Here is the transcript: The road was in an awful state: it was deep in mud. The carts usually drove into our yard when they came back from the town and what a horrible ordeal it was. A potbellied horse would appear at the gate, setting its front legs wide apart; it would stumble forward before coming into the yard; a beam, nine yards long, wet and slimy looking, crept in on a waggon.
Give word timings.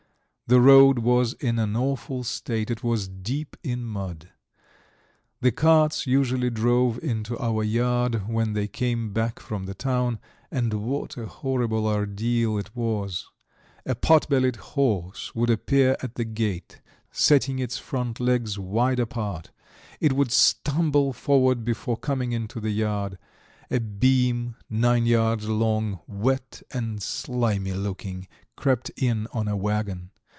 The 0.53 0.59
road 0.59 0.99
was 0.99 1.31
in 1.31 1.57
an 1.59 1.77
awful 1.77 2.25
state: 2.25 2.69
it 2.69 2.83
was 2.83 3.07
deep 3.07 3.55
in 3.63 3.85
mud. 3.85 4.31
The 5.39 5.53
carts 5.53 6.05
usually 6.05 6.49
drove 6.49 7.01
into 7.01 7.37
our 7.39 7.63
yard 7.63 8.27
when 8.27 8.51
they 8.51 8.67
came 8.67 9.13
back 9.13 9.39
from 9.39 9.63
the 9.63 9.73
town 9.73 10.19
and 10.51 10.73
what 10.73 11.15
a 11.15 11.25
horrible 11.25 11.87
ordeal 11.87 12.57
it 12.57 12.69
was. 12.75 13.27
A 13.85 13.95
potbellied 13.95 14.57
horse 14.57 15.33
would 15.33 15.49
appear 15.49 15.95
at 16.03 16.15
the 16.15 16.25
gate, 16.25 16.81
setting 17.13 17.59
its 17.59 17.77
front 17.77 18.19
legs 18.19 18.59
wide 18.59 18.99
apart; 18.99 19.51
it 20.01 20.11
would 20.11 20.33
stumble 20.33 21.13
forward 21.13 21.63
before 21.63 21.95
coming 21.95 22.33
into 22.33 22.59
the 22.59 22.71
yard; 22.71 23.17
a 23.69 23.79
beam, 23.79 24.55
nine 24.69 25.05
yards 25.05 25.47
long, 25.47 26.01
wet 26.07 26.61
and 26.71 27.01
slimy 27.01 27.71
looking, 27.71 28.27
crept 28.57 28.91
in 28.97 29.27
on 29.31 29.47
a 29.47 29.55
waggon. 29.55 30.09